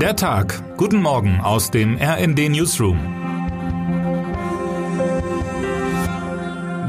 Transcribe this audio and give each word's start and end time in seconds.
Der 0.00 0.14
Tag. 0.14 0.62
Guten 0.76 1.00
Morgen 1.00 1.40
aus 1.40 1.70
dem 1.70 1.96
RND 1.96 2.50
Newsroom. 2.50 2.98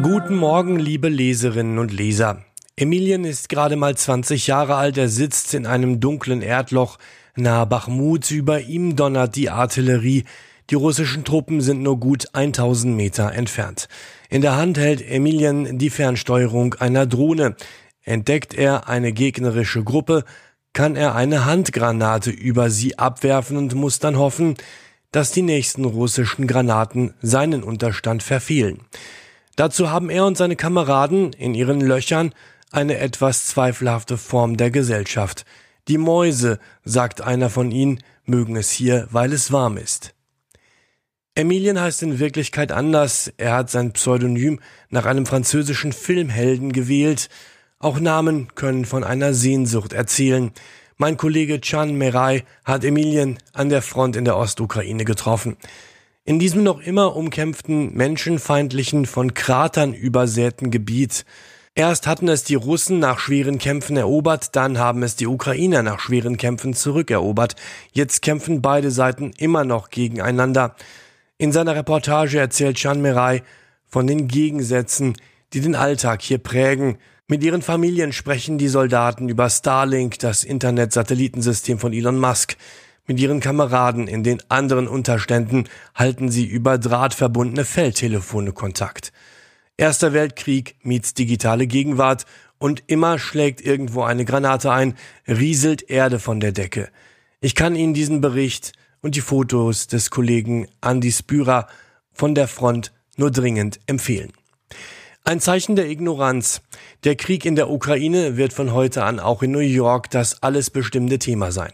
Guten 0.03 0.35
Morgen, 0.35 0.77
liebe 0.77 1.07
Leserinnen 1.07 1.79
und 1.79 1.93
Leser. 1.93 2.43
Emilien 2.75 3.23
ist 3.23 3.47
gerade 3.47 3.77
mal 3.77 3.95
20 3.95 4.47
Jahre 4.47 4.75
alt. 4.75 4.97
Er 4.97 5.07
sitzt 5.07 5.53
in 5.53 5.65
einem 5.65 6.01
dunklen 6.01 6.41
Erdloch 6.41 6.97
nahe 7.37 7.65
Bachmut. 7.65 8.29
Über 8.29 8.59
ihm 8.59 8.97
donnert 8.97 9.37
die 9.37 9.49
Artillerie. 9.49 10.25
Die 10.69 10.75
russischen 10.75 11.23
Truppen 11.23 11.61
sind 11.61 11.81
nur 11.81 12.01
gut 12.01 12.27
1000 12.33 12.93
Meter 12.93 13.31
entfernt. 13.31 13.87
In 14.29 14.41
der 14.41 14.57
Hand 14.57 14.77
hält 14.77 15.01
Emilien 15.01 15.77
die 15.77 15.91
Fernsteuerung 15.91 16.73
einer 16.73 17.05
Drohne. 17.05 17.55
Entdeckt 18.01 18.53
er 18.53 18.89
eine 18.89 19.13
gegnerische 19.13 19.83
Gruppe, 19.83 20.25
kann 20.77 20.95
er 20.95 21.15
eine 21.15 21.45
Handgranate 21.45 22.29
über 22.29 22.69
sie 22.69 22.99
abwerfen 22.99 23.57
und 23.57 23.73
muss 23.73 23.97
dann 23.97 24.15
hoffen, 24.15 24.57
dass 25.11 25.31
die 25.31 25.41
nächsten 25.41 25.85
russischen 25.85 26.45
Granaten 26.45 27.15
seinen 27.19 27.63
Unterstand 27.63 28.21
verfehlen. 28.21 28.81
Dazu 29.55 29.89
haben 29.89 30.11
er 30.11 30.27
und 30.27 30.37
seine 30.37 30.55
Kameraden 30.55 31.33
in 31.33 31.55
ihren 31.55 31.81
Löchern 31.81 32.31
eine 32.69 32.99
etwas 32.99 33.47
zweifelhafte 33.47 34.19
Form 34.19 34.55
der 34.55 34.69
Gesellschaft. 34.69 35.45
Die 35.87 35.97
Mäuse, 35.97 36.59
sagt 36.83 37.21
einer 37.21 37.49
von 37.49 37.71
ihnen, 37.71 38.03
mögen 38.25 38.55
es 38.55 38.69
hier, 38.69 39.07
weil 39.09 39.33
es 39.33 39.51
warm 39.51 39.77
ist. 39.77 40.13
Emilien 41.33 41.81
heißt 41.81 42.03
in 42.03 42.19
Wirklichkeit 42.19 42.71
anders. 42.71 43.33
Er 43.37 43.53
hat 43.53 43.71
sein 43.71 43.93
Pseudonym 43.93 44.59
nach 44.91 45.07
einem 45.07 45.25
französischen 45.25 45.91
Filmhelden 45.91 46.71
gewählt. 46.71 47.29
Auch 47.79 47.99
Namen 47.99 48.47
können 48.55 48.85
von 48.85 49.03
einer 49.03 49.35
Sehnsucht 49.35 49.93
erzählen. 49.93 50.51
Mein 50.97 51.15
Kollege 51.15 51.61
Chan 51.61 51.95
Merai 51.95 52.43
hat 52.65 52.83
Emilien 52.83 53.37
an 53.53 53.69
der 53.69 53.83
Front 53.83 54.15
in 54.15 54.25
der 54.25 54.35
Ostukraine 54.35 55.05
getroffen. 55.05 55.57
In 56.25 56.39
diesem 56.39 56.63
noch 56.63 56.79
immer 56.79 57.15
umkämpften, 57.15 57.93
menschenfeindlichen, 57.93 59.05
von 59.05 59.35
Kratern 59.35 59.93
übersäten 59.93 60.71
Gebiet. 60.71 61.23
Erst 61.75 62.07
hatten 62.07 62.27
es 62.29 62.43
die 62.43 62.55
Russen 62.55 62.97
nach 62.97 63.19
schweren 63.19 63.59
Kämpfen 63.59 63.95
erobert, 63.95 64.55
dann 64.55 64.79
haben 64.79 65.03
es 65.03 65.15
die 65.15 65.27
Ukrainer 65.27 65.83
nach 65.83 65.99
schweren 65.99 66.37
Kämpfen 66.37 66.73
zurückerobert. 66.73 67.55
Jetzt 67.91 68.23
kämpfen 68.23 68.63
beide 68.63 68.89
Seiten 68.89 69.33
immer 69.37 69.65
noch 69.65 69.91
gegeneinander. 69.91 70.75
In 71.37 71.51
seiner 71.51 71.75
Reportage 71.75 72.39
erzählt 72.39 72.77
Chan 72.77 73.03
Merai 73.03 73.43
von 73.85 74.07
den 74.07 74.27
Gegensätzen, 74.27 75.13
die 75.53 75.61
den 75.61 75.75
Alltag 75.75 76.23
hier 76.23 76.39
prägen, 76.39 76.97
mit 77.29 77.43
ihren 77.43 77.61
Familien 77.61 78.13
sprechen 78.13 78.57
die 78.57 78.69
Soldaten 78.69 79.27
über 79.27 79.49
Starlink, 79.49 80.17
das 80.19 80.45
Internet-Satellitensystem 80.45 81.77
von 81.77 81.91
Elon 81.91 82.17
Musk. 82.17 82.55
Mit 83.05 83.19
ihren 83.19 83.41
Kameraden 83.41 84.07
in 84.07 84.23
den 84.23 84.41
anderen 84.49 84.87
Unterständen 84.87 85.67
halten 85.93 86.31
sie 86.31 86.45
über 86.45 86.77
drahtverbundene 86.77 87.65
Feldtelefone 87.65 88.53
Kontakt. 88.53 89.11
Erster 89.75 90.13
Weltkrieg 90.13 90.75
meets 90.83 91.13
digitale 91.13 91.67
Gegenwart 91.67 92.25
und 92.59 92.83
immer 92.87 93.19
schlägt 93.19 93.59
irgendwo 93.59 94.03
eine 94.03 94.23
Granate 94.23 94.71
ein, 94.71 94.95
rieselt 95.27 95.89
Erde 95.89 96.19
von 96.19 96.39
der 96.39 96.53
Decke. 96.53 96.89
Ich 97.41 97.55
kann 97.55 97.75
Ihnen 97.75 97.93
diesen 97.93 98.21
Bericht 98.21 98.71
und 99.01 99.15
die 99.15 99.21
Fotos 99.21 99.87
des 99.87 100.09
Kollegen 100.09 100.67
Andy 100.81 101.11
Spürer 101.11 101.67
von 102.13 102.35
der 102.35 102.47
Front 102.47 102.93
nur 103.17 103.31
dringend 103.31 103.81
empfehlen. 103.85 104.31
Ein 105.27 105.41
Zeichen 105.41 105.75
der 105.75 105.89
Ignoranz. 105.89 106.61
Der 107.03 107.17
Krieg 107.17 107.43
in 107.43 107.57
der 107.57 107.69
Ukraine 107.69 108.37
wird 108.37 108.53
von 108.53 108.71
heute 108.71 109.03
an 109.03 109.19
auch 109.19 109.43
in 109.43 109.51
New 109.51 109.59
York 109.59 110.09
das 110.09 110.41
alles 110.41 110.69
bestimmende 110.69 111.19
Thema 111.19 111.51
sein. 111.51 111.73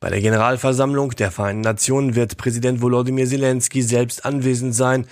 Bei 0.00 0.10
der 0.10 0.20
Generalversammlung 0.20 1.12
der 1.12 1.30
Vereinten 1.30 1.60
Nationen 1.60 2.16
wird 2.16 2.38
Präsident 2.38 2.82
Volodymyr 2.82 3.28
Zelensky 3.28 3.82
selbst 3.82 4.24
anwesend 4.24 4.74
sein. 4.74 5.06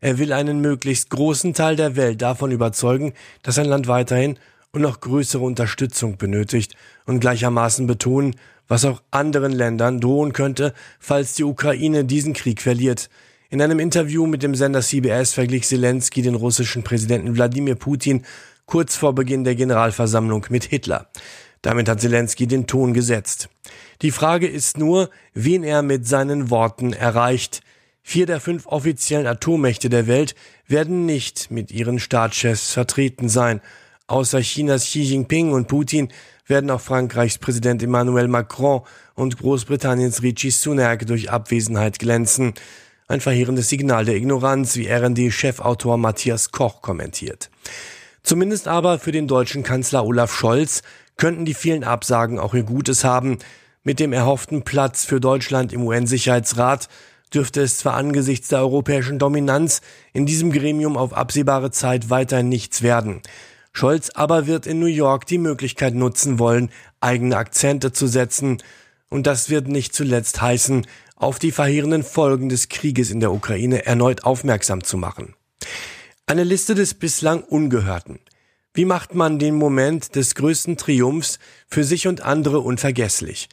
Er 0.00 0.18
will 0.18 0.32
einen 0.32 0.60
möglichst 0.60 1.10
großen 1.10 1.52
Teil 1.52 1.74
der 1.74 1.96
Welt 1.96 2.22
davon 2.22 2.52
überzeugen, 2.52 3.12
dass 3.42 3.56
sein 3.56 3.66
Land 3.66 3.88
weiterhin 3.88 4.38
und 4.70 4.82
noch 4.82 5.00
größere 5.00 5.42
Unterstützung 5.42 6.18
benötigt 6.18 6.76
und 7.06 7.18
gleichermaßen 7.18 7.88
betonen, 7.88 8.36
was 8.68 8.84
auch 8.84 9.02
anderen 9.10 9.50
Ländern 9.50 9.98
drohen 9.98 10.32
könnte, 10.32 10.74
falls 11.00 11.34
die 11.34 11.42
Ukraine 11.42 12.04
diesen 12.04 12.34
Krieg 12.34 12.62
verliert. 12.62 13.10
In 13.52 13.60
einem 13.60 13.80
Interview 13.80 14.26
mit 14.26 14.42
dem 14.42 14.54
Sender 14.54 14.80
CBS 14.80 15.34
verglich 15.34 15.66
Zelensky 15.68 16.22
den 16.22 16.36
russischen 16.36 16.82
Präsidenten 16.84 17.34
Wladimir 17.34 17.74
Putin 17.74 18.24
kurz 18.64 18.96
vor 18.96 19.14
Beginn 19.14 19.44
der 19.44 19.54
Generalversammlung 19.54 20.46
mit 20.48 20.64
Hitler. 20.64 21.10
Damit 21.60 21.86
hat 21.86 22.00
Zelensky 22.00 22.46
den 22.46 22.66
Ton 22.66 22.94
gesetzt. 22.94 23.50
Die 24.00 24.10
Frage 24.10 24.46
ist 24.48 24.78
nur, 24.78 25.10
wen 25.34 25.64
er 25.64 25.82
mit 25.82 26.08
seinen 26.08 26.48
Worten 26.48 26.94
erreicht. 26.94 27.60
Vier 28.00 28.24
der 28.24 28.40
fünf 28.40 28.66
offiziellen 28.68 29.26
Atommächte 29.26 29.90
der 29.90 30.06
Welt 30.06 30.34
werden 30.66 31.04
nicht 31.04 31.50
mit 31.50 31.70
ihren 31.70 31.98
Staatschefs 31.98 32.72
vertreten 32.72 33.28
sein. 33.28 33.60
Außer 34.06 34.40
Chinas 34.40 34.84
Xi 34.84 35.02
Jinping 35.02 35.52
und 35.52 35.68
Putin 35.68 36.08
werden 36.46 36.70
auch 36.70 36.80
Frankreichs 36.80 37.36
Präsident 37.36 37.82
Emmanuel 37.82 38.28
Macron 38.28 38.80
und 39.14 39.36
Großbritanniens 39.36 40.22
Richie 40.22 40.50
Sunak 40.50 41.06
durch 41.06 41.30
Abwesenheit 41.30 41.98
glänzen. 41.98 42.54
Ein 43.12 43.20
verheerendes 43.20 43.68
Signal 43.68 44.06
der 44.06 44.16
Ignoranz, 44.16 44.74
wie 44.76 44.88
RND-Chefautor 44.88 45.98
Matthias 45.98 46.50
Koch 46.50 46.80
kommentiert. 46.80 47.50
Zumindest 48.22 48.68
aber 48.68 48.98
für 48.98 49.12
den 49.12 49.28
deutschen 49.28 49.62
Kanzler 49.62 50.06
Olaf 50.06 50.34
Scholz 50.34 50.80
könnten 51.18 51.44
die 51.44 51.52
vielen 51.52 51.84
Absagen 51.84 52.38
auch 52.38 52.54
ihr 52.54 52.62
Gutes 52.62 53.04
haben. 53.04 53.36
Mit 53.84 54.00
dem 54.00 54.14
erhofften 54.14 54.62
Platz 54.62 55.04
für 55.04 55.20
Deutschland 55.20 55.74
im 55.74 55.82
UN-Sicherheitsrat 55.82 56.88
dürfte 57.34 57.60
es 57.60 57.76
zwar 57.76 57.96
angesichts 57.96 58.48
der 58.48 58.60
europäischen 58.60 59.18
Dominanz 59.18 59.82
in 60.14 60.24
diesem 60.24 60.50
Gremium 60.50 60.96
auf 60.96 61.12
absehbare 61.12 61.70
Zeit 61.70 62.08
weiter 62.08 62.42
nichts 62.42 62.80
werden. 62.80 63.20
Scholz 63.74 64.08
aber 64.14 64.46
wird 64.46 64.66
in 64.66 64.80
New 64.80 64.86
York 64.86 65.26
die 65.26 65.36
Möglichkeit 65.36 65.94
nutzen 65.94 66.38
wollen, 66.38 66.70
eigene 67.00 67.36
Akzente 67.36 67.92
zu 67.92 68.06
setzen. 68.06 68.62
Und 69.10 69.26
das 69.26 69.50
wird 69.50 69.68
nicht 69.68 69.94
zuletzt 69.94 70.40
heißen, 70.40 70.86
auf 71.22 71.38
die 71.38 71.52
verheerenden 71.52 72.02
Folgen 72.02 72.48
des 72.48 72.68
Krieges 72.68 73.10
in 73.10 73.20
der 73.20 73.32
Ukraine 73.32 73.86
erneut 73.86 74.24
aufmerksam 74.24 74.82
zu 74.82 74.96
machen. 74.96 75.34
Eine 76.26 76.44
Liste 76.44 76.74
des 76.74 76.94
bislang 76.94 77.42
Ungehörten. 77.42 78.18
Wie 78.74 78.84
macht 78.84 79.14
man 79.14 79.38
den 79.38 79.54
Moment 79.54 80.16
des 80.16 80.34
größten 80.34 80.76
Triumphs 80.76 81.38
für 81.68 81.84
sich 81.84 82.08
und 82.08 82.22
andere 82.22 82.60
unvergesslich? 82.60 83.48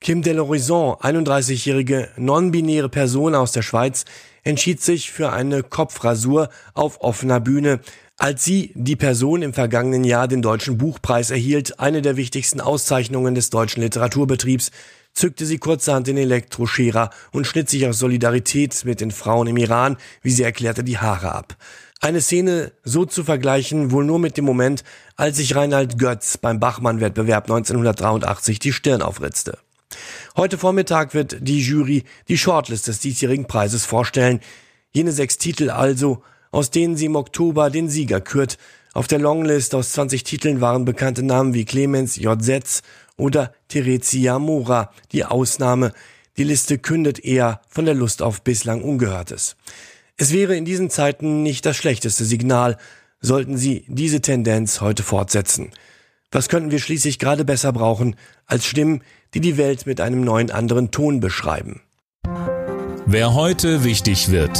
Kim 0.00 0.22
Delhorizon, 0.22 0.96
31-jährige 0.96 2.10
non-binäre 2.16 2.88
Person 2.88 3.34
aus 3.34 3.52
der 3.52 3.62
Schweiz, 3.62 4.04
entschied 4.42 4.82
sich 4.82 5.10
für 5.10 5.32
eine 5.32 5.62
Kopfrasur 5.62 6.50
auf 6.74 7.00
offener 7.00 7.40
Bühne, 7.40 7.80
als 8.18 8.44
sie, 8.44 8.72
die 8.74 8.96
Person 8.96 9.42
im 9.42 9.54
vergangenen 9.54 10.04
Jahr 10.04 10.28
den 10.28 10.42
Deutschen 10.42 10.78
Buchpreis 10.78 11.30
erhielt, 11.30 11.80
eine 11.80 12.02
der 12.02 12.16
wichtigsten 12.16 12.60
Auszeichnungen 12.60 13.34
des 13.34 13.50
deutschen 13.50 13.82
Literaturbetriebs, 13.82 14.70
zückte 15.16 15.46
sie 15.46 15.58
kurzerhand 15.58 16.06
den 16.06 16.18
Elektroscherer 16.18 17.10
und 17.32 17.46
schnitt 17.46 17.68
sich 17.68 17.86
aus 17.86 17.98
Solidarität 17.98 18.84
mit 18.84 19.00
den 19.00 19.10
Frauen 19.10 19.48
im 19.48 19.56
Iran, 19.56 19.96
wie 20.22 20.30
sie 20.30 20.42
erklärte, 20.42 20.84
die 20.84 20.98
Haare 20.98 21.32
ab. 21.32 21.56
Eine 22.00 22.20
Szene 22.20 22.72
so 22.84 23.06
zu 23.06 23.24
vergleichen 23.24 23.90
wohl 23.90 24.04
nur 24.04 24.18
mit 24.18 24.36
dem 24.36 24.44
Moment, 24.44 24.84
als 25.16 25.38
sich 25.38 25.56
Reinhard 25.56 25.98
Götz 25.98 26.36
beim 26.36 26.60
Bachmann-Wettbewerb 26.60 27.44
1983 27.44 28.58
die 28.58 28.72
Stirn 28.72 29.00
aufritzte. 29.00 29.58
Heute 30.36 30.58
Vormittag 30.58 31.14
wird 31.14 31.38
die 31.40 31.60
Jury 31.60 32.04
die 32.28 32.36
Shortlist 32.36 32.86
des 32.86 33.00
diesjährigen 33.00 33.46
Preises 33.46 33.86
vorstellen. 33.86 34.40
Jene 34.92 35.12
sechs 35.12 35.38
Titel 35.38 35.70
also, 35.70 36.22
aus 36.50 36.70
denen 36.70 36.96
sie 36.96 37.06
im 37.06 37.16
Oktober 37.16 37.70
den 37.70 37.88
Sieger 37.88 38.20
kürt. 38.20 38.58
Auf 38.96 39.08
der 39.08 39.18
Longlist 39.18 39.74
aus 39.74 39.92
20 39.92 40.24
Titeln 40.24 40.62
waren 40.62 40.86
bekannte 40.86 41.22
Namen 41.22 41.52
wie 41.52 41.66
Clemens 41.66 42.16
J. 42.16 42.42
Setz 42.42 42.80
oder 43.18 43.52
Teresia 43.68 44.38
Mora 44.38 44.90
die 45.12 45.26
Ausnahme. 45.26 45.92
Die 46.38 46.44
Liste 46.44 46.78
kündet 46.78 47.22
eher 47.22 47.60
von 47.68 47.84
der 47.84 47.92
Lust 47.92 48.22
auf 48.22 48.40
bislang 48.40 48.80
Ungehörtes. 48.80 49.56
Es 50.16 50.32
wäre 50.32 50.56
in 50.56 50.64
diesen 50.64 50.88
Zeiten 50.88 51.42
nicht 51.42 51.66
das 51.66 51.76
schlechteste 51.76 52.24
Signal, 52.24 52.78
sollten 53.20 53.58
Sie 53.58 53.84
diese 53.86 54.22
Tendenz 54.22 54.80
heute 54.80 55.02
fortsetzen. 55.02 55.72
Was 56.30 56.48
könnten 56.48 56.70
wir 56.70 56.78
schließlich 56.78 57.18
gerade 57.18 57.44
besser 57.44 57.74
brauchen 57.74 58.16
als 58.46 58.64
Stimmen, 58.64 59.02
die 59.34 59.40
die 59.40 59.58
Welt 59.58 59.84
mit 59.84 60.00
einem 60.00 60.22
neuen 60.22 60.50
anderen 60.50 60.90
Ton 60.90 61.20
beschreiben? 61.20 61.82
Wer 63.04 63.34
heute 63.34 63.84
wichtig 63.84 64.30
wird. 64.30 64.58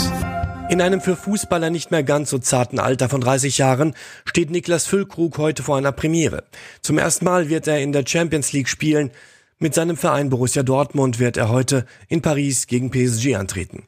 In 0.69 0.81
einem 0.81 1.01
für 1.01 1.15
Fußballer 1.15 1.71
nicht 1.71 1.93
mehr 1.93 2.03
ganz 2.03 2.31
so 2.31 2.39
zarten 2.39 2.81
Alter 2.81 3.09
von 3.09 3.21
30 3.21 3.57
Jahren 3.59 3.95
steht 4.25 4.51
Niklas 4.51 4.85
Füllkrug 4.85 5.39
heute 5.39 5.63
vor 5.63 5.77
einer 5.77 5.93
Premiere. 5.93 6.43
Zum 6.83 6.99
ersten 6.99 7.25
Mal 7.25 7.49
wird 7.49 7.69
er 7.69 7.81
in 7.81 7.93
der 7.93 8.05
Champions 8.05 8.53
League 8.53 8.69
spielen. 8.69 9.13
Mit 9.61 9.75
seinem 9.75 9.97
Verein 9.97 10.29
Borussia 10.29 10.65
Dortmund 10.65 11.21
wird 11.21 11.37
er 11.37 11.51
heute 11.51 11.87
in 12.09 12.21
Paris 12.21 12.67
gegen 12.67 12.91
PSG 12.91 13.37
antreten. 13.37 13.85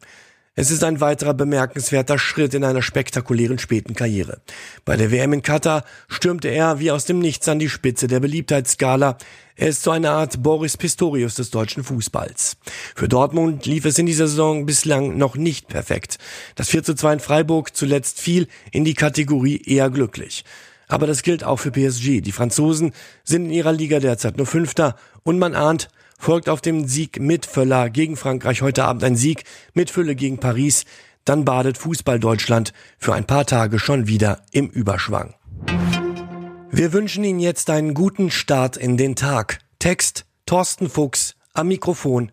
Es 0.60 0.72
ist 0.72 0.82
ein 0.82 1.00
weiterer 1.00 1.34
bemerkenswerter 1.34 2.19
Schritt 2.19 2.52
in 2.52 2.64
einer 2.64 2.82
spektakulären 2.82 3.60
späten 3.60 3.94
Karriere. 3.94 4.40
Bei 4.84 4.96
der 4.96 5.12
WM 5.12 5.32
in 5.32 5.43
Katar 5.43 5.84
stürmte 6.08 6.49
er 6.49 6.81
wie 6.81 6.90
aus 6.90 7.05
dem 7.05 7.20
Nichts 7.20 7.46
an 7.46 7.60
die 7.60 7.69
Spitze 7.69 8.08
der 8.08 8.19
Beliebtheitsskala. 8.19 9.19
Er 9.55 9.69
ist 9.69 9.84
so 9.84 9.93
eine 9.93 10.10
Art 10.10 10.43
Boris 10.43 10.76
Pistorius 10.76 11.37
des 11.37 11.50
deutschen 11.50 11.84
Fußballs. 11.84 12.56
Für 12.96 13.06
Dortmund 13.06 13.66
lief 13.66 13.84
es 13.84 14.00
in 14.00 14.06
dieser 14.06 14.26
Saison 14.26 14.66
bislang 14.66 15.16
noch 15.16 15.37
nicht 15.37 15.69
perfekt. 15.69 16.19
Das 16.56 16.70
4 16.70 16.82
zu 16.82 16.94
2 16.94 17.12
in 17.12 17.20
Freiburg 17.20 17.76
zuletzt 17.76 18.20
fiel 18.20 18.49
in 18.72 18.84
die 18.84 18.94
Kategorie 18.94 19.62
eher 19.64 19.90
glücklich. 19.90 20.44
Aber 20.88 21.06
das 21.06 21.22
gilt 21.22 21.44
auch 21.44 21.61
für 21.61 21.70
PSG. 21.70 22.20
Die 22.20 22.32
Franzosen 22.32 22.94
sind 23.22 23.44
in 23.44 23.52
ihrer 23.52 23.72
Liga 23.72 24.00
derzeit 24.00 24.37
nur 24.37 24.46
Fünfter 24.46 24.96
und 25.22 25.38
man 25.38 25.54
ahnt, 25.54 25.88
folgt 26.18 26.48
auf 26.50 26.60
dem 26.60 26.86
Sieg 26.86 27.20
mit 27.20 27.46
Völler 27.46 27.88
gegen 27.88 28.16
Frankreich 28.16 28.60
heute 28.60 28.84
Abend 28.84 29.02
ein 29.04 29.16
Sieg 29.16 29.44
mit 29.72 29.90
Fülle 29.90 30.14
gegen 30.14 30.38
Paris, 30.38 30.84
dann 31.24 31.44
badet 31.44 31.78
Fußball 31.78 32.20
Deutschland 32.20 32.72
für 32.98 33.14
ein 33.14 33.26
paar 33.26 33.46
Tage 33.46 33.78
schon 33.78 34.06
wieder 34.06 34.42
im 34.52 34.68
Überschwang. 34.68 35.34
Wir 36.70 36.92
wünschen 36.92 37.24
Ihnen 37.24 37.40
jetzt 37.40 37.70
einen 37.70 37.94
guten 37.94 38.30
Start 38.30 38.76
in 38.76 38.96
den 38.96 39.16
Tag. 39.16 39.60
Text 39.78 40.26
Thorsten 40.44 40.90
Fuchs 40.90 41.34
am 41.54 41.68
Mikrofon 41.68 42.32